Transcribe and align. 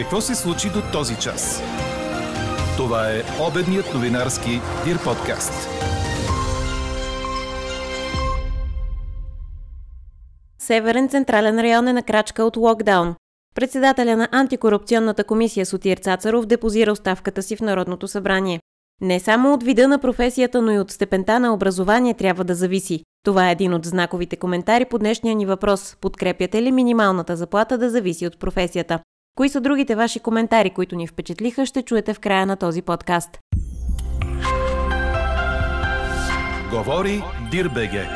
Какво 0.00 0.20
се 0.20 0.34
случи 0.34 0.68
до 0.70 0.82
този 0.92 1.16
час? 1.16 1.62
Това 2.76 3.10
е 3.10 3.22
обедният 3.48 3.94
новинарски 3.94 4.60
Дир 4.84 5.04
подкаст. 5.04 5.52
Северен 10.58 11.08
централен 11.08 11.60
район 11.60 11.88
е 11.88 11.92
на 11.92 12.02
крачка 12.02 12.44
от 12.44 12.56
локдаун. 12.56 13.14
Председателя 13.54 14.16
на 14.16 14.28
антикорупционната 14.32 15.24
комисия 15.24 15.66
Сотир 15.66 15.96
Цацаров 15.96 16.46
депозира 16.46 16.92
оставката 16.92 17.42
си 17.42 17.56
в 17.56 17.60
Народното 17.60 18.08
събрание. 18.08 18.60
Не 19.00 19.20
само 19.20 19.52
от 19.52 19.62
вида 19.62 19.88
на 19.88 19.98
професията, 19.98 20.62
но 20.62 20.72
и 20.72 20.78
от 20.78 20.90
степента 20.90 21.40
на 21.40 21.54
образование 21.54 22.14
трябва 22.14 22.44
да 22.44 22.54
зависи. 22.54 23.04
Това 23.24 23.48
е 23.48 23.52
един 23.52 23.74
от 23.74 23.86
знаковите 23.86 24.36
коментари 24.36 24.84
по 24.84 24.98
днешния 24.98 25.34
ни 25.34 25.46
въпрос. 25.46 25.96
Подкрепяте 26.00 26.62
ли 26.62 26.72
минималната 26.72 27.36
заплата 27.36 27.78
да 27.78 27.90
зависи 27.90 28.26
от 28.26 28.38
професията? 28.38 29.00
Кои 29.34 29.48
са 29.48 29.60
другите 29.60 29.94
ваши 29.94 30.20
коментари, 30.20 30.70
които 30.70 30.96
ни 30.96 31.06
впечатлиха, 31.06 31.66
ще 31.66 31.82
чуете 31.82 32.14
в 32.14 32.20
края 32.20 32.46
на 32.46 32.56
този 32.56 32.82
подкаст. 32.82 33.38
Говори 36.70 37.22
Дирбеге. 37.50 38.06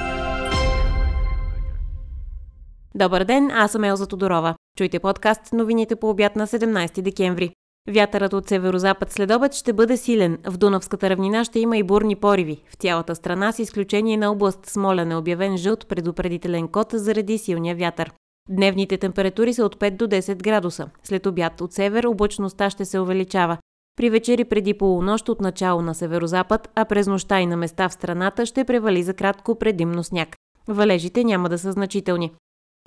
Добър 2.95 3.25
ден, 3.25 3.51
аз 3.51 3.73
съм 3.73 3.85
Елза 3.85 4.07
Тодорова. 4.07 4.55
Чуйте 4.79 4.99
подкаст 4.99 5.53
новините 5.53 5.97
по 5.97 6.11
обяд 6.11 6.37
на 6.37 6.47
17 6.47 7.03
декември. 7.03 7.53
Вятърът 7.91 8.33
от 8.33 8.49
северо-запад 8.49 9.13
след 9.13 9.31
обед 9.31 9.55
ще 9.55 9.73
бъде 9.73 9.97
силен. 9.97 10.39
В 10.47 10.59
Дунавската 10.59 11.11
равнина 11.11 11.45
ще 11.45 11.61
има 11.61 11.77
и 11.77 11.83
бурни 11.83 12.17
пориви. 12.17 12.63
В 12.71 12.75
цялата 12.75 13.15
страна 13.15 13.53
с 13.53 13.59
изключение 13.59 14.17
на 14.17 14.33
област 14.33 14.67
Смолян 14.67 15.13
е 15.13 15.17
обявен 15.17 15.57
жълт 15.57 15.89
предупредителен 15.89 16.69
код 16.69 16.89
заради 16.93 17.39
силния 17.39 17.77
вятър. 17.77 18.13
Дневните 18.49 18.97
температури 18.97 19.55
са 19.55 19.65
от 19.65 19.77
5 19.77 19.97
до 19.97 20.07
10 20.07 20.43
градуса. 20.43 20.89
След 21.03 21.27
обяд 21.27 21.61
от 21.61 21.73
север 21.73 22.05
облачността 22.05 22.71
ще 22.71 22.85
се 22.85 22.99
увеличава. 22.99 23.59
При 23.97 24.11
вечери 24.11 24.45
преди 24.45 24.75
полунощ 24.75 25.29
от 25.29 25.41
начало 25.41 25.83
на 25.83 25.95
северо-запад, 25.95 26.71
а 26.75 26.85
през 26.85 27.07
нощта 27.07 27.41
и 27.41 27.47
на 27.47 27.57
места 27.57 27.89
в 27.89 27.93
страната 27.93 28.47
ще 28.47 28.65
превали 28.65 29.03
за 29.03 29.15
кратко 29.15 29.59
предимно 29.59 30.05
сняг. 30.05 30.37
Валежите 30.69 31.25
няма 31.25 31.49
да 31.49 31.59
са 31.59 31.73
значителни. 31.73 32.33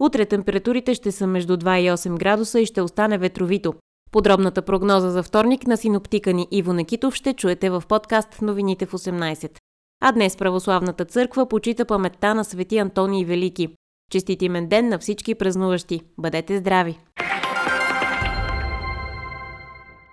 Утре 0.02 0.26
температурите 0.26 0.94
ще 0.94 1.12
са 1.12 1.28
между 1.28 1.58
2 1.58 1.80
и 1.80 1.92
8 1.92 2.18
градуса 2.18 2.60
и 2.60 2.66
ще 2.66 2.82
остане 2.82 3.18
ветровито. 3.18 3.74
Подробната 4.12 4.62
прогноза 4.62 5.12
за 5.12 5.24
вторник 5.24 5.68
на 5.68 5.78
синоптика 5.78 6.34
ни 6.34 6.48
Иво 6.52 6.74
Некитов 6.74 7.16
ще 7.16 7.34
чуете 7.34 7.70
в 7.70 7.84
подкаст 7.90 8.42
Новините 8.42 8.86
в 8.86 8.92
18. 8.92 9.58
А 10.02 10.12
днес 10.12 10.38
Православната 10.38 11.06
църква 11.06 11.46
почита 11.46 11.86
паметта 11.86 12.36
на 12.36 12.44
свети 12.44 12.78
Антоний 12.78 13.26
Велики. 13.26 13.70
Честит 14.12 14.42
имен 14.42 14.68
ден 14.68 14.90
на 14.90 15.00
всички 15.00 15.36
празнуващи. 15.36 16.02
Бъдете 16.18 16.58
здрави! 16.58 17.00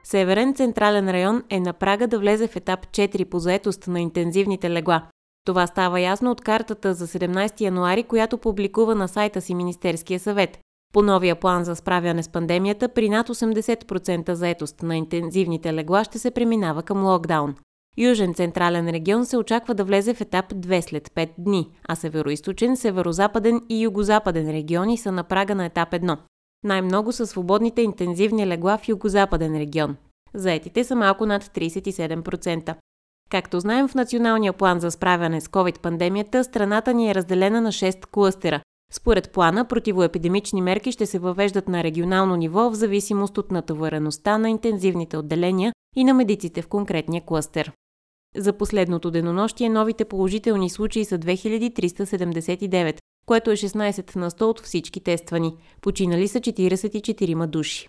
Северен 0.04 0.54
централен 0.54 1.10
район 1.10 1.42
е 1.50 1.60
на 1.60 1.72
прага 1.72 2.06
да 2.06 2.18
влезе 2.18 2.48
в 2.48 2.56
етап 2.56 2.86
4 2.86 3.24
по 3.24 3.38
заетост 3.38 3.86
на 3.86 4.00
интензивните 4.00 4.70
легла. 4.70 5.08
Това 5.46 5.66
става 5.66 6.00
ясно 6.00 6.30
от 6.30 6.40
картата 6.40 6.94
за 6.94 7.06
17 7.06 7.60
януари, 7.60 8.02
която 8.02 8.38
публикува 8.38 8.94
на 8.94 9.08
сайта 9.08 9.40
си 9.40 9.54
Министерския 9.54 10.20
съвет. 10.20 10.58
По 10.92 11.02
новия 11.02 11.36
план 11.36 11.64
за 11.64 11.76
справяне 11.76 12.22
с 12.22 12.28
пандемията, 12.28 12.88
при 12.88 13.08
над 13.08 13.28
80% 13.28 14.32
заетост 14.32 14.82
на 14.82 14.96
интензивните 14.96 15.74
легла 15.74 16.04
ще 16.04 16.18
се 16.18 16.30
преминава 16.30 16.82
към 16.82 17.04
локдаун. 17.04 17.54
Южен 17.98 18.34
централен 18.34 18.88
регион 18.88 19.26
се 19.26 19.36
очаква 19.36 19.74
да 19.74 19.84
влезе 19.84 20.14
в 20.14 20.20
етап 20.20 20.52
2 20.52 20.80
след 20.80 21.08
5 21.08 21.30
дни, 21.38 21.70
а 21.88 21.94
североизточен, 21.94 22.76
северозападен 22.76 23.60
и 23.68 23.82
югозападен 23.82 24.50
региони 24.50 24.98
са 24.98 25.12
на 25.12 25.24
прага 25.24 25.54
на 25.54 25.64
етап 25.64 25.92
1. 25.92 26.18
Най-много 26.64 27.12
са 27.12 27.26
свободните 27.26 27.82
интензивни 27.82 28.46
легла 28.46 28.78
в 28.78 28.88
югозападен 28.88 29.56
регион. 29.56 29.96
Заетите 30.34 30.84
са 30.84 30.96
малко 30.96 31.26
над 31.26 31.44
37%. 31.44 32.74
Както 33.30 33.60
знаем, 33.60 33.88
в 33.88 33.94
Националния 33.94 34.52
план 34.52 34.80
за 34.80 34.90
справяне 34.90 35.40
с 35.40 35.48
COVID-пандемията 35.48 36.42
страната 36.42 36.94
ни 36.94 37.10
е 37.10 37.14
разделена 37.14 37.60
на 37.60 37.72
6 37.72 38.06
клъстера. 38.06 38.60
Според 38.92 39.30
плана, 39.30 39.64
противоепидемични 39.64 40.62
мерки 40.62 40.92
ще 40.92 41.06
се 41.06 41.18
въвеждат 41.18 41.68
на 41.68 41.84
регионално 41.84 42.36
ниво 42.36 42.70
в 42.70 42.74
зависимост 42.74 43.38
от 43.38 43.50
натовареността 43.50 44.38
на 44.38 44.50
интензивните 44.50 45.16
отделения 45.16 45.72
и 45.96 46.04
на 46.04 46.14
медиците 46.14 46.62
в 46.62 46.68
конкретния 46.68 47.22
клъстер. 47.26 47.72
За 48.36 48.52
последното 48.52 49.10
денонощие 49.10 49.68
новите 49.68 50.04
положителни 50.04 50.70
случаи 50.70 51.04
са 51.04 51.18
2379, 51.18 52.98
което 53.26 53.50
е 53.50 53.56
16 53.56 54.16
на 54.16 54.30
100 54.30 54.42
от 54.42 54.60
всички 54.60 55.00
тествани. 55.00 55.56
Починали 55.80 56.28
са 56.28 56.40
44 56.40 57.46
души. 57.46 57.88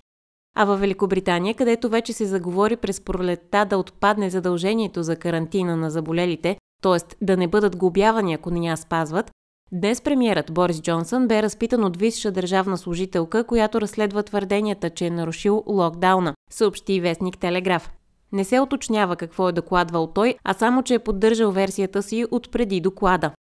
А 0.58 0.66
във 0.66 0.80
Великобритания, 0.80 1.56
където 1.56 1.90
вече 1.90 2.14
се 2.14 2.26
заговори 2.26 2.76
през 2.78 3.02
пролетта 3.02 3.66
да 3.66 3.78
отпадне 3.78 4.30
задължението 4.30 5.04
за 5.04 5.16
карантина 5.16 5.78
на 5.78 5.92
заболелите, 5.92 6.58
т.е. 6.82 7.26
да 7.26 7.38
не 7.38 7.48
бъдат 7.48 7.76
глобявани, 7.76 8.34
ако 8.34 8.52
не 8.52 8.68
я 8.68 8.78
спазват, 8.78 9.32
днес 9.72 10.02
премиерът 10.02 10.54
Борис 10.54 10.82
Джонсън 10.82 11.28
бе 11.28 11.44
разпитан 11.44 11.84
от 11.84 11.98
висша 11.98 12.32
държавна 12.32 12.78
служителка, 12.78 13.44
която 13.44 13.82
разследва 13.82 14.24
твърденията, 14.24 14.90
че 14.90 15.06
е 15.06 15.10
нарушил 15.10 15.64
локдауна, 15.68 16.34
съобщи 16.52 17.02
вестник 17.02 17.38
Телеграф. 17.38 17.95
Не 18.36 18.44
се 18.44 18.60
уточнява 18.60 19.16
какво 19.16 19.50
е 19.50 19.52
докладвал 19.52 20.08
той, 20.08 20.36
а 20.44 20.54
само, 20.54 20.84
че 20.84 20.94
е 20.94 21.00
поддържал 21.00 21.52
версията 21.52 22.04
си 22.04 22.26
от 22.32 22.52
преди 22.52 22.82
доклада. 22.82 23.32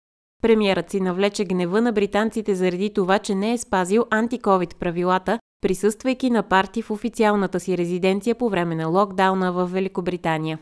Премиерът 0.41 0.89
си 0.89 1.01
навлече 1.01 1.45
гнева 1.45 1.81
на 1.81 1.91
британците 1.91 2.55
заради 2.55 2.93
това, 2.93 3.19
че 3.19 3.35
не 3.35 3.53
е 3.53 3.57
спазил 3.57 4.05
антиковид 4.11 4.75
правилата, 4.79 5.39
присъствайки 5.61 6.29
на 6.29 6.43
парти 6.43 6.81
в 6.81 6.91
официалната 6.91 7.59
си 7.59 7.77
резиденция 7.77 8.35
по 8.35 8.49
време 8.49 8.75
на 8.75 8.87
локдауна 8.87 9.51
в 9.51 9.65
Великобритания. 9.65 10.59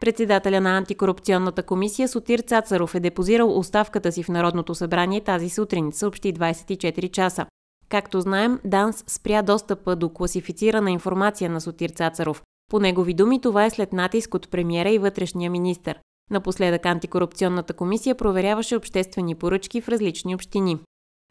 Председателя 0.00 0.60
на 0.60 0.76
антикорупционната 0.76 1.62
комисия 1.62 2.08
Сотир 2.08 2.38
Цацаров 2.38 2.94
е 2.94 3.00
депозирал 3.00 3.58
оставката 3.58 4.12
си 4.12 4.22
в 4.22 4.28
Народното 4.28 4.74
събрание 4.74 5.20
тази 5.20 5.48
сутрин, 5.48 5.92
съобщи 5.92 6.34
24 6.34 7.10
часа. 7.10 7.46
Както 7.88 8.20
знаем, 8.20 8.60
ДАНС 8.64 9.04
спря 9.06 9.42
достъпа 9.42 9.96
до 9.96 10.08
класифицирана 10.08 10.90
информация 10.90 11.50
на 11.50 11.60
Сотир 11.60 11.90
Цацаров. 11.90 12.42
По 12.70 12.80
негови 12.80 13.14
думи 13.14 13.40
това 13.40 13.64
е 13.64 13.70
след 13.70 13.92
натиск 13.92 14.34
от 14.34 14.50
премиера 14.50 14.90
и 14.90 14.98
вътрешния 14.98 15.50
министр. 15.50 15.94
Напоследък 16.30 16.86
антикорупционната 16.86 17.72
комисия 17.72 18.14
проверяваше 18.14 18.76
обществени 18.76 19.34
поръчки 19.34 19.80
в 19.80 19.88
различни 19.88 20.34
общини. 20.34 20.78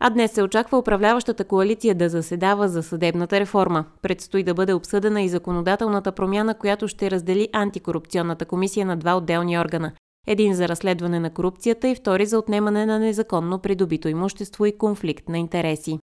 А 0.01 0.09
днес 0.09 0.31
се 0.31 0.43
очаква 0.43 0.77
управляващата 0.77 1.43
коалиция 1.43 1.95
да 1.95 2.09
заседава 2.09 2.67
за 2.67 2.83
съдебната 2.83 3.39
реформа. 3.39 3.85
Предстои 4.01 4.43
да 4.43 4.53
бъде 4.53 4.73
обсъдена 4.73 5.21
и 5.21 5.29
законодателната 5.29 6.11
промяна, 6.11 6.57
която 6.57 6.87
ще 6.87 7.11
раздели 7.11 7.49
антикорупционната 7.53 8.45
комисия 8.45 8.85
на 8.85 8.97
два 8.97 9.17
отделни 9.17 9.59
органа. 9.59 9.91
Един 10.27 10.53
за 10.53 10.67
разследване 10.67 11.19
на 11.19 11.33
корупцията 11.33 11.87
и 11.87 11.95
втори 11.95 12.25
за 12.25 12.37
отнемане 12.37 12.85
на 12.85 12.99
незаконно 12.99 13.59
придобито 13.59 14.07
имущество 14.07 14.65
и 14.65 14.77
конфликт 14.77 15.29
на 15.29 15.37
интереси. 15.37 15.99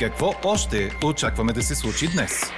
Какво 0.00 0.34
още 0.44 0.90
очакваме 1.04 1.52
да 1.52 1.62
се 1.62 1.74
случи 1.74 2.08
днес? 2.14 2.52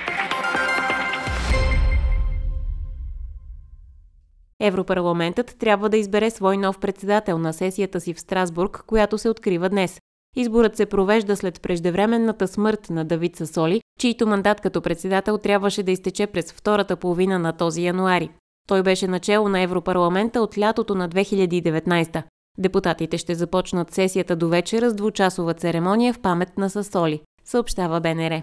Европарламентът 4.61 5.57
трябва 5.59 5.89
да 5.89 5.97
избере 5.97 6.31
свой 6.31 6.57
нов 6.57 6.79
председател 6.79 7.39
на 7.39 7.53
сесията 7.53 8.01
си 8.01 8.15
в 8.15 8.21
Страсбург, 8.21 8.85
която 8.87 9.19
се 9.19 9.29
открива 9.29 9.69
днес. 9.69 10.01
Изборът 10.37 10.77
се 10.77 10.87
провежда 10.87 11.37
след 11.37 11.63
преждевременната 11.63 12.49
смърт 12.49 12.91
на 12.91 13.05
Давид 13.05 13.37
Сасоли, 13.37 13.81
чийто 14.01 14.27
мандат 14.27 14.61
като 14.61 14.83
председател 14.83 15.39
трябваше 15.39 15.83
да 15.83 15.91
изтече 15.91 16.27
през 16.27 16.53
втората 16.53 16.97
половина 16.97 17.39
на 17.39 17.53
този 17.53 17.83
януари. 17.83 18.31
Той 18.69 18.83
беше 18.83 19.09
начало 19.09 19.49
на 19.49 19.61
Европарламента 19.61 20.41
от 20.41 20.59
лятото 20.59 20.95
на 20.95 21.09
2019. 21.09 22.23
Депутатите 22.59 23.19
ще 23.19 23.35
започнат 23.35 23.95
сесията 23.95 24.37
до 24.37 24.49
вечера 24.49 24.91
с 24.91 24.95
двучасова 24.95 25.55
церемония 25.55 26.13
в 26.13 26.21
памет 26.21 26.59
на 26.59 26.71
Сасоли, 26.71 27.21
съобщава 27.45 28.01
БНР. 28.01 28.43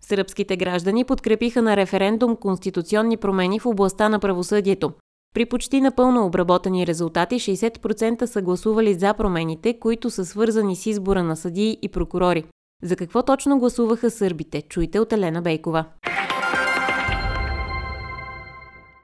Сръбските 0.00 0.56
граждани 0.56 1.04
подкрепиха 1.04 1.62
на 1.62 1.76
референдум 1.76 2.36
конституционни 2.36 3.16
промени 3.16 3.60
в 3.60 3.66
областта 3.66 4.08
на 4.08 4.18
правосъдието. 4.18 4.92
При 5.34 5.46
почти 5.46 5.80
напълно 5.80 6.26
обработени 6.26 6.86
резултати 6.86 7.34
60% 7.34 8.24
са 8.24 8.42
гласували 8.42 8.94
за 8.94 9.14
промените, 9.14 9.78
които 9.78 10.10
са 10.10 10.24
свързани 10.24 10.76
с 10.76 10.86
избора 10.86 11.22
на 11.22 11.36
съдии 11.36 11.78
и 11.82 11.88
прокурори. 11.88 12.44
За 12.82 12.96
какво 12.96 13.22
точно 13.22 13.58
гласуваха 13.58 14.10
сърбите? 14.10 14.62
Чуйте 14.62 15.00
от 15.00 15.12
Елена 15.12 15.42
Бейкова. 15.42 15.84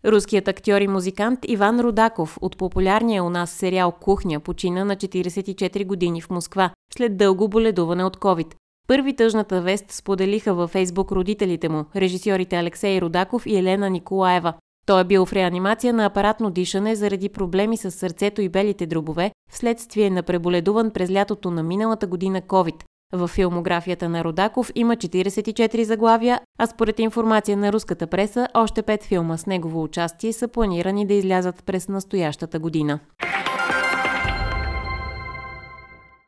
Руският 0.04 0.48
актьор 0.48 0.80
и 0.80 0.88
музикант 0.88 1.38
Иван 1.48 1.80
Рудаков 1.80 2.38
от 2.40 2.56
популярния 2.56 3.24
у 3.24 3.30
нас 3.30 3.50
сериал 3.50 3.92
Кухня 3.92 4.40
почина 4.40 4.84
на 4.84 4.96
44 4.96 5.86
години 5.86 6.20
в 6.20 6.30
Москва 6.30 6.70
след 6.94 7.16
дълго 7.16 7.48
боледуване 7.48 8.04
от 8.04 8.16
COVID. 8.16 8.54
Първи 8.88 9.16
тъжната 9.16 9.60
вест 9.60 9.90
споделиха 9.90 10.54
във 10.54 10.70
Фейсбук 10.70 11.12
родителите 11.12 11.68
му, 11.68 11.84
режисьорите 11.96 12.56
Алексей 12.56 13.00
Рудаков 13.00 13.46
и 13.46 13.56
Елена 13.56 13.90
Николаева. 13.90 14.54
Той 14.86 15.00
е 15.00 15.04
бил 15.04 15.26
в 15.26 15.32
реанимация 15.32 15.92
на 15.92 16.04
апаратно 16.04 16.50
дишане 16.50 16.94
заради 16.94 17.28
проблеми 17.28 17.76
с 17.76 17.90
сърцето 17.90 18.42
и 18.42 18.48
белите 18.48 18.86
дробове, 18.86 19.32
вследствие 19.50 20.10
на 20.10 20.22
преболедуван 20.22 20.90
през 20.90 21.10
лятото 21.10 21.50
на 21.50 21.62
миналата 21.62 22.06
година 22.06 22.42
COVID. 22.42 22.82
В 23.14 23.28
филмографията 23.28 24.08
на 24.08 24.24
Родаков 24.24 24.72
има 24.74 24.96
44 24.96 25.82
заглавия, 25.82 26.40
а 26.58 26.66
според 26.66 26.98
информация 26.98 27.56
на 27.56 27.72
руската 27.72 28.06
преса, 28.06 28.48
още 28.54 28.82
5 28.82 29.02
филма 29.02 29.36
с 29.36 29.46
негово 29.46 29.82
участие 29.82 30.32
са 30.32 30.48
планирани 30.48 31.06
да 31.06 31.14
излязат 31.14 31.64
през 31.64 31.88
настоящата 31.88 32.58
година. 32.58 32.98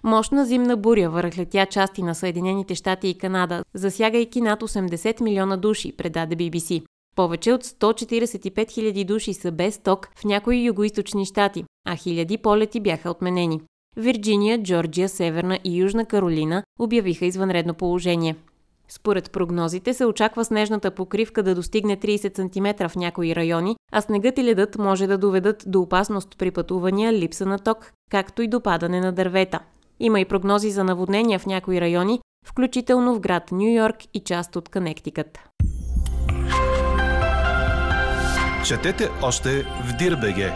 Мощна 0.05 0.45
зимна 0.45 0.77
буря 0.77 1.11
върхлетя 1.11 1.67
части 1.67 2.03
на 2.03 2.15
Съединените 2.15 2.75
щати 2.75 3.09
и 3.09 3.19
Канада, 3.19 3.65
засягайки 3.75 4.41
над 4.41 4.63
80 4.63 5.21
милиона 5.21 5.57
души, 5.57 5.97
предаде 5.97 6.37
BBC. 6.37 6.85
Повече 7.17 7.53
от 7.53 7.65
145 7.65 8.55
000 8.55 9.05
души 9.05 9.35
са 9.35 9.53
без 9.53 9.79
ток 9.79 10.09
в 10.15 10.25
някои 10.25 10.65
югоисточни 10.65 11.27
щати, 11.27 11.65
а 11.87 11.97
хиляди 11.97 12.39
полети 12.39 12.81
бяха 12.81 13.11
отменени. 13.11 13.61
Вирджиния, 13.97 14.63
Джорджия, 14.63 15.09
Северна 15.09 15.59
и 15.65 15.77
Южна 15.77 16.05
Каролина 16.05 16.63
обявиха 16.79 17.27
извънредно 17.27 17.75
положение. 17.75 18.37
Според 18.89 19.31
прогнозите 19.31 19.95
се 19.95 20.07
очаква 20.07 20.45
снежната 20.45 20.91
покривка 20.91 21.43
да 21.43 21.55
достигне 21.55 21.97
30 21.97 22.37
см 22.37 22.89
в 22.89 22.97
някои 22.97 23.37
райони, 23.37 23.77
а 23.93 24.01
снегът 24.01 24.39
и 24.39 24.45
ледът 24.45 24.79
може 24.79 25.07
да 25.07 25.19
доведат 25.19 25.65
до 25.67 25.81
опасност 25.81 26.39
при 26.39 26.51
пътувания, 26.51 27.13
липса 27.13 27.47
на 27.47 27.59
ток, 27.59 27.93
както 28.11 28.43
и 28.43 28.49
до 28.49 28.61
падане 28.61 29.01
на 29.01 29.13
дървета. 29.13 29.61
Има 30.01 30.21
и 30.21 30.25
прогнози 30.25 30.71
за 30.71 30.85
наводнения 30.85 31.39
в 31.39 31.47
някои 31.47 31.81
райони, 31.81 32.21
включително 32.47 33.15
в 33.15 33.21
град 33.21 33.53
Нью 33.53 33.75
Йорк 33.75 33.97
и 34.15 34.21
част 34.21 34.57
от 34.57 34.69
Канектикът. 34.69 35.39
Четете 38.67 39.09
още 39.23 39.63
в 39.63 39.97
Дирбеге. 39.99 40.53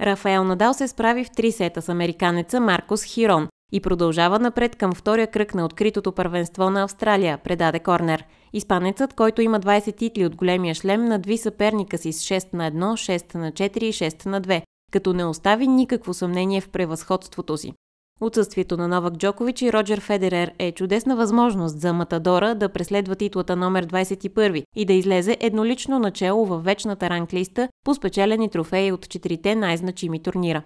Рафаел 0.00 0.44
Надал 0.44 0.74
се 0.74 0.88
справи 0.88 1.24
в 1.24 1.30
три 1.30 1.52
сета 1.52 1.82
с 1.82 1.88
американеца 1.88 2.60
Маркос 2.60 3.04
Хирон 3.04 3.48
и 3.72 3.80
продължава 3.80 4.38
напред 4.38 4.76
към 4.76 4.92
втория 4.94 5.26
кръг 5.26 5.54
на 5.54 5.64
откритото 5.64 6.12
първенство 6.12 6.70
на 6.70 6.82
Австралия, 6.82 7.38
предаде 7.38 7.78
Корнер. 7.78 8.24
Испанецът, 8.52 9.14
който 9.14 9.42
има 9.42 9.60
20 9.60 9.96
титли 9.96 10.26
от 10.26 10.36
големия 10.36 10.74
шлем, 10.74 11.04
надви 11.04 11.38
съперника 11.38 11.98
си 11.98 12.12
с 12.12 12.22
6 12.22 12.54
на 12.54 12.70
1, 12.70 12.76
6 12.76 13.34
на 13.34 13.52
4 13.52 13.78
и 13.78 13.92
6 13.92 14.26
на 14.26 14.42
2, 14.42 14.62
като 14.92 15.12
не 15.12 15.24
остави 15.24 15.66
никакво 15.66 16.14
съмнение 16.14 16.60
в 16.60 16.68
превъзходството 16.68 17.56
си. 17.56 17.72
Отсъствието 18.20 18.76
на 18.76 18.88
Новак 18.88 19.14
Джокович 19.14 19.62
и 19.62 19.72
Роджер 19.72 20.00
Федерер 20.00 20.52
е 20.58 20.72
чудесна 20.72 21.16
възможност 21.16 21.80
за 21.80 21.92
Матадора 21.92 22.54
да 22.54 22.68
преследва 22.68 23.14
титлата 23.14 23.56
номер 23.56 23.86
21 23.86 24.62
и 24.76 24.84
да 24.84 24.92
излезе 24.92 25.36
еднолично 25.40 25.98
начало 25.98 26.46
във 26.46 26.64
вечната 26.64 27.10
ранглиста 27.10 27.68
по 27.84 27.94
спечелени 27.94 28.50
трофеи 28.50 28.92
от 28.92 29.08
четирите 29.08 29.54
най-значими 29.54 30.22
турнира. 30.22 30.62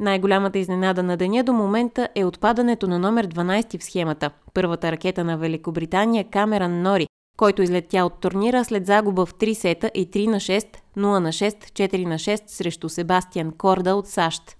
Най-голямата 0.00 0.58
изненада 0.58 1.02
на 1.02 1.16
деня 1.16 1.44
до 1.44 1.52
момента 1.52 2.08
е 2.14 2.24
отпадането 2.24 2.86
на 2.88 2.98
номер 2.98 3.26
12 3.26 3.80
в 3.80 3.84
схемата. 3.84 4.30
Първата 4.54 4.92
ракета 4.92 5.24
на 5.24 5.38
Великобритания 5.38 6.24
Камеран 6.30 6.82
Нори, 6.82 7.06
който 7.36 7.62
излетя 7.62 8.04
от 8.04 8.20
турнира 8.20 8.64
след 8.64 8.86
загуба 8.86 9.26
в 9.26 9.34
3 9.34 9.54
сета 9.54 9.90
и 9.94 10.10
3 10.10 10.26
на 10.26 10.36
6, 10.36 10.66
0 10.96 11.18
на 11.18 11.32
6, 11.32 11.64
4 11.64 12.04
на 12.04 12.14
6 12.14 12.42
срещу 12.46 12.88
Себастиан 12.88 13.52
Корда 13.52 13.94
от 13.94 14.06
САЩ. 14.06 14.56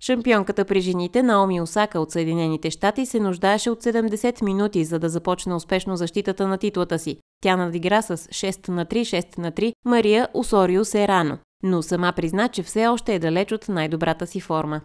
Шампионката 0.00 0.64
при 0.64 0.80
жените 0.80 1.22
Наоми 1.22 1.60
Осака 1.60 2.00
от 2.00 2.10
Съединените 2.10 2.70
щати 2.70 3.06
се 3.06 3.20
нуждаеше 3.20 3.70
от 3.70 3.82
70 3.82 4.42
минути, 4.42 4.84
за 4.84 4.98
да 4.98 5.08
започне 5.08 5.54
успешно 5.54 5.96
защитата 5.96 6.48
на 6.48 6.58
титлата 6.58 6.98
си. 6.98 7.16
Тя 7.42 7.56
надигра 7.56 8.02
с 8.02 8.16
6 8.16 8.68
на 8.68 8.86
3, 8.86 9.00
6 9.00 9.38
на 9.38 9.52
3 9.52 9.72
Мария 9.84 10.28
Осорио 10.34 10.84
Серано, 10.84 11.38
но 11.62 11.82
сама 11.82 12.12
призна, 12.16 12.48
че 12.48 12.62
все 12.62 12.86
още 12.86 13.14
е 13.14 13.18
далеч 13.18 13.52
от 13.52 13.68
най-добрата 13.68 14.26
си 14.26 14.40
форма. 14.40 14.80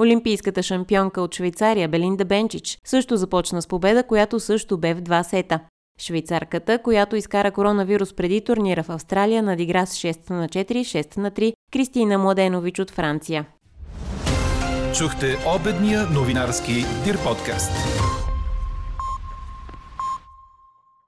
Олимпийската 0.00 0.62
шампионка 0.62 1.22
от 1.22 1.34
Швейцария 1.34 1.88
Белинда 1.88 2.24
Бенчич 2.24 2.78
също 2.84 3.16
започна 3.16 3.62
с 3.62 3.66
победа, 3.66 4.02
която 4.02 4.40
също 4.40 4.78
бе 4.78 4.94
в 4.94 5.00
два 5.00 5.22
сета. 5.22 5.60
Швейцарката, 6.00 6.78
която 6.78 7.16
изкара 7.16 7.50
коронавирус 7.50 8.14
преди 8.14 8.40
турнира 8.40 8.82
в 8.82 8.90
Австралия, 8.90 9.42
надигра 9.42 9.86
с 9.86 9.94
6 9.94 10.30
на 10.30 10.48
4, 10.48 10.64
6 10.64 11.16
на 11.16 11.30
3 11.30 11.52
Кристина 11.72 12.18
Младенович 12.18 12.78
от 12.78 12.90
Франция. 12.90 13.46
Чухте 14.98 15.36
обедния 15.46 16.06
новинарски 16.06 16.72
Дир 17.04 17.24
подкаст. 17.24 17.72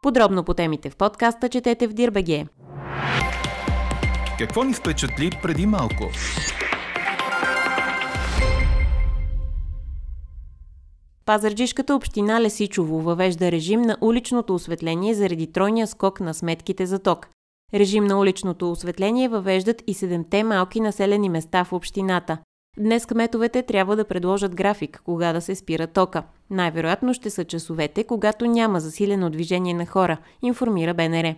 Подробно 0.03 0.45
по 0.45 0.55
темите 0.55 0.91
в 0.91 0.97
подкаста 0.97 1.49
четете 1.49 1.87
в 1.87 1.93
Дирбеге. 1.93 2.47
Какво 4.39 4.65
ни 4.65 4.75
впечатли 4.75 5.31
преди 5.43 5.67
малко? 5.67 6.11
Пазарджишката 11.27 11.95
община 11.95 12.41
Лесичово 12.41 13.01
въвежда 13.01 13.53
режим 13.53 13.83
на 13.83 13.97
уличното 14.01 14.55
осветление 14.55 15.15
заради 15.15 15.53
тройния 15.53 15.87
скок 15.87 16.21
на 16.21 16.35
сметките 16.35 16.87
за 16.87 16.99
ток. 16.99 17.29
Режим 17.75 18.05
на 18.05 18.19
уличното 18.19 18.71
осветление 18.71 19.29
въвеждат 19.29 19.83
и 19.87 19.95
седемте 19.95 20.45
малки 20.45 20.81
населени 20.81 21.29
места 21.29 21.65
в 21.65 21.73
общината. 21.73 22.39
Днес 22.79 23.07
кметовете 23.07 23.63
трябва 23.63 23.97
да 23.97 24.05
предложат 24.05 24.55
график, 24.55 25.03
кога 25.05 25.33
да 25.33 25.41
се 25.41 25.55
спира 25.55 25.87
тока. 25.87 26.23
Най-вероятно 26.51 27.15
ще 27.15 27.31
са 27.31 27.45
часовете, 27.45 28.05
когато 28.05 28.47
няма 28.47 28.81
засилено 28.81 29.31
движение 29.31 29.75
на 29.75 29.87
хора, 29.87 30.19
информира 30.43 30.95
БНР. 30.95 31.35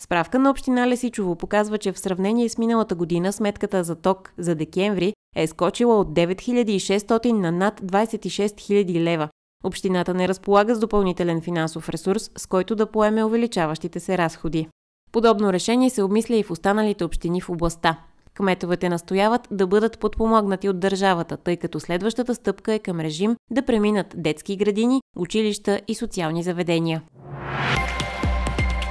Справка 0.00 0.38
на 0.38 0.50
община 0.50 0.88
Лесичово 0.88 1.36
показва, 1.36 1.78
че 1.78 1.92
в 1.92 1.98
сравнение 1.98 2.48
с 2.48 2.58
миналата 2.58 2.94
година 2.94 3.32
сметката 3.32 3.84
за 3.84 3.96
ток 3.96 4.32
за 4.38 4.54
декември 4.54 5.12
е 5.36 5.46
скочила 5.46 6.00
от 6.00 6.08
9600 6.08 7.32
на 7.32 7.52
над 7.52 7.80
26 7.80 8.46
000 8.46 9.00
лева. 9.00 9.28
Общината 9.64 10.14
не 10.14 10.28
разполага 10.28 10.74
с 10.74 10.78
допълнителен 10.78 11.40
финансов 11.40 11.88
ресурс, 11.88 12.30
с 12.36 12.46
който 12.46 12.74
да 12.74 12.90
поеме 12.90 13.24
увеличаващите 13.24 14.00
се 14.00 14.18
разходи. 14.18 14.68
Подобно 15.12 15.52
решение 15.52 15.90
се 15.90 16.02
обмисля 16.02 16.36
и 16.36 16.42
в 16.42 16.50
останалите 16.50 17.04
общини 17.04 17.40
в 17.40 17.50
областта. 17.50 18.00
Кметовете 18.36 18.88
настояват 18.88 19.48
да 19.50 19.66
бъдат 19.66 19.98
подпомогнати 19.98 20.68
от 20.68 20.80
държавата, 20.80 21.36
тъй 21.36 21.56
като 21.56 21.80
следващата 21.80 22.34
стъпка 22.34 22.74
е 22.74 22.78
към 22.78 23.00
режим 23.00 23.36
да 23.50 23.62
преминат 23.62 24.06
детски 24.16 24.56
градини, 24.56 25.00
училища 25.16 25.80
и 25.88 25.94
социални 25.94 26.42
заведения. 26.42 27.02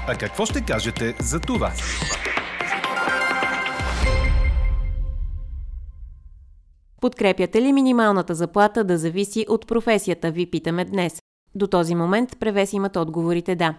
А 0.07 0.15
какво 0.19 0.45
ще 0.45 0.61
кажете 0.61 1.15
за 1.21 1.39
това? 1.39 1.71
Подкрепяте 7.01 7.61
ли 7.61 7.73
минималната 7.73 8.35
заплата 8.35 8.83
да 8.83 8.97
зависи 8.97 9.45
от 9.49 9.67
професията, 9.67 10.31
ви 10.31 10.45
питаме 10.45 10.85
днес. 10.85 11.21
До 11.55 11.67
този 11.67 11.95
момент 11.95 12.39
превес 12.39 12.73
имат 12.73 12.95
отговорите 12.95 13.55
да. 13.55 13.75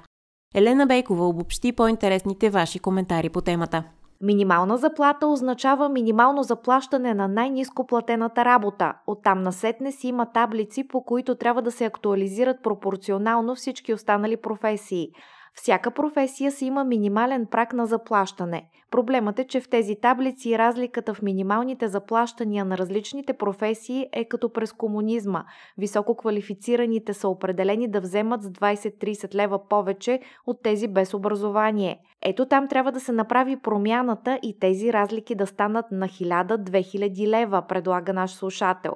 Елена 0.55 0.87
Бейкова 0.87 1.29
обобщи 1.29 1.73
по-интересните 1.73 2.51
ваши 2.51 2.79
коментари 2.79 3.29
по 3.29 3.41
темата. 3.41 3.85
Минимална 4.21 4.77
заплата 4.77 5.27
означава 5.27 5.89
минимално 5.89 6.43
заплащане 6.43 7.15
на 7.15 7.29
най-низко 7.29 7.87
платената 7.87 8.45
работа. 8.45 8.95
Оттам 9.07 9.43
насетне 9.43 9.93
си 9.93 10.09
има 10.09 10.33
таблици, 10.33 10.89
по 10.89 11.05
които 11.05 11.35
трябва 11.35 11.63
да 11.63 11.71
се 11.71 11.85
актуализират 11.85 12.63
пропорционално 12.63 13.55
всички 13.55 13.95
останали 13.95 14.37
професии. 14.37 15.09
Всяка 15.57 15.91
професия 15.91 16.53
си 16.53 16.67
има 16.67 16.85
минимален 16.85 17.47
прак 17.47 17.73
на 17.73 17.87
заплащане. 17.87 18.69
Проблемът 18.91 19.39
е, 19.39 19.47
че 19.47 19.61
в 19.61 19.69
тези 19.69 19.97
таблици 19.97 20.59
разликата 20.59 21.15
в 21.15 21.23
минималните 21.23 21.89
заплащания 21.89 22.65
на 22.65 22.79
различните 22.79 23.33
професии 23.33 24.07
е 24.13 24.25
като 24.25 24.53
през 24.53 24.73
комунизма. 24.73 25.45
Високо 25.79 26.17
квалифицираните 26.17 27.15
са 27.15 27.29
определени 27.29 27.89
да 27.89 28.01
вземат 28.01 28.43
с 28.43 28.51
20-30 28.51 29.35
лева 29.35 29.69
повече 29.69 30.21
от 30.47 30.63
тези 30.63 30.89
без 30.89 31.15
образование. 31.15 32.01
Ето 32.23 32.47
там 32.47 32.69
трябва 32.69 32.93
да 32.93 33.01
се 33.01 33.13
направи 33.13 33.57
промяната 33.57 34.39
и 34.43 34.59
тези 34.59 34.93
разлики 34.93 35.35
да 35.35 35.47
станат 35.47 35.87
на 35.91 36.09
1000-2000 36.09 37.27
лева, 37.27 37.63
предлага 37.69 38.13
наш 38.13 38.31
слушател. 38.31 38.93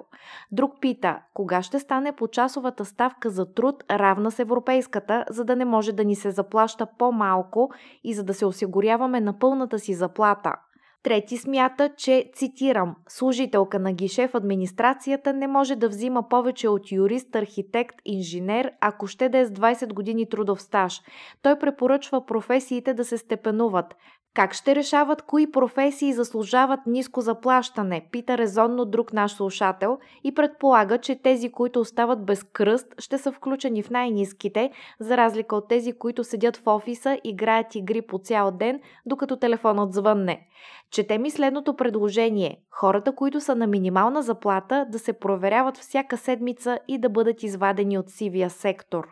Друг 0.52 0.72
пита, 0.80 1.18
кога 1.34 1.62
ще 1.62 1.78
стане 1.78 2.12
почасовата 2.12 2.84
ставка 2.84 3.30
за 3.30 3.54
труд 3.54 3.84
равна 3.90 4.30
с 4.30 4.38
европейската, 4.38 5.24
за 5.30 5.44
да 5.44 5.56
не 5.56 5.64
може 5.64 5.92
да 5.92 6.04
ни 6.04 6.14
се 6.14 6.30
заплаща 6.50 6.86
по-малко 6.98 7.70
и 8.04 8.14
за 8.14 8.24
да 8.24 8.34
се 8.34 8.46
осигуряваме 8.46 9.20
на 9.20 9.38
пълната 9.38 9.78
си 9.78 9.94
заплата. 9.94 10.54
Трети 11.02 11.36
смята, 11.36 11.90
че, 11.96 12.30
цитирам, 12.34 12.96
служителка 13.08 13.78
на 13.78 13.92
гише 13.92 14.28
в 14.28 14.34
администрацията 14.34 15.32
не 15.32 15.46
може 15.46 15.76
да 15.76 15.88
взима 15.88 16.28
повече 16.28 16.68
от 16.68 16.92
юрист, 16.92 17.36
архитект, 17.36 17.96
инженер, 18.04 18.72
ако 18.80 19.06
ще 19.06 19.28
да 19.28 19.38
е 19.38 19.44
с 19.44 19.50
20 19.50 19.92
години 19.92 20.28
трудов 20.28 20.62
стаж. 20.62 21.00
Той 21.42 21.58
препоръчва 21.58 22.26
професиите 22.26 22.94
да 22.94 23.04
се 23.04 23.18
степенуват. 23.18 23.96
Как 24.34 24.54
ще 24.54 24.74
решават 24.74 25.22
кои 25.22 25.50
професии 25.50 26.12
заслужават 26.12 26.80
ниско 26.86 27.20
заплащане? 27.20 28.08
Пита 28.12 28.38
резонно 28.38 28.84
друг 28.84 29.12
наш 29.12 29.32
слушател 29.32 29.98
и 30.24 30.34
предполага, 30.34 30.98
че 30.98 31.22
тези, 31.22 31.52
които 31.52 31.80
остават 31.80 32.24
без 32.24 32.42
кръст, 32.42 32.86
ще 32.98 33.18
са 33.18 33.32
включени 33.32 33.82
в 33.82 33.90
най-низките, 33.90 34.70
за 35.00 35.16
разлика 35.16 35.56
от 35.56 35.68
тези, 35.68 35.92
които 35.92 36.24
седят 36.24 36.56
в 36.56 36.66
офиса, 36.66 37.18
играят 37.24 37.74
игри 37.74 38.02
по 38.02 38.18
цял 38.18 38.50
ден, 38.50 38.80
докато 39.06 39.36
телефонът 39.36 39.92
звънне. 39.92 40.46
Чете 40.90 41.18
ми 41.18 41.30
следното 41.30 41.76
предложение. 41.76 42.56
Хората, 42.70 43.14
които 43.14 43.40
са 43.40 43.54
на 43.54 43.66
минимална 43.66 44.22
заплата, 44.22 44.86
да 44.88 44.98
се 44.98 45.12
проверяват 45.12 45.76
всяка 45.76 46.16
седмица 46.16 46.78
и 46.88 46.98
да 46.98 47.08
бъдат 47.08 47.42
извадени 47.42 47.98
от 47.98 48.10
сивия 48.10 48.50
сектор. 48.50 49.08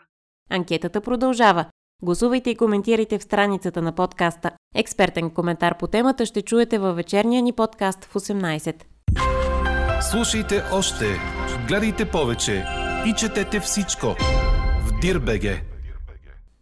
Анкетата 0.50 1.00
продължава. 1.00 1.64
Гласувайте 2.02 2.50
и 2.50 2.56
коментирайте 2.56 3.18
в 3.18 3.22
страницата 3.22 3.82
на 3.82 3.92
подкаста. 3.92 4.50
Експертен 4.74 5.30
коментар 5.30 5.78
по 5.78 5.86
темата 5.86 6.26
ще 6.26 6.42
чуете 6.42 6.78
във 6.78 6.96
вечерния 6.96 7.42
ни 7.42 7.52
подкаст 7.52 8.04
в 8.04 8.14
18. 8.14 8.82
Слушайте 10.10 10.62
още, 10.72 11.04
гледайте 11.68 12.04
повече 12.10 12.64
и 13.06 13.12
четете 13.12 13.60
всичко 13.60 14.06
в 14.86 15.00
Дирбеге. 15.00 15.62